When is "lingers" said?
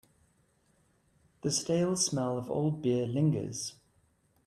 3.05-3.75